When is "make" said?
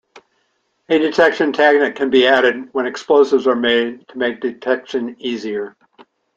4.17-4.41